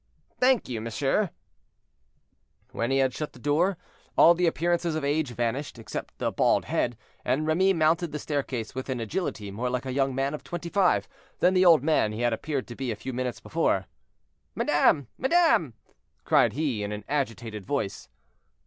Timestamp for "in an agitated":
16.81-17.63